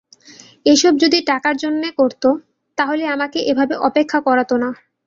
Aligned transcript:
এসব 0.65 0.93
যদি 1.03 1.19
টাকার 1.29 1.55
জন্যে 1.57 1.89
করত 1.99 2.23
তাহলে 2.77 3.03
আমাকে 3.15 3.39
এভাবে 3.51 3.75
অপেক্ষা 3.87 4.19
করাতো 4.27 4.55
না। 4.57 4.69